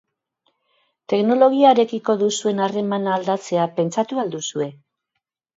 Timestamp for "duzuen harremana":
2.23-3.15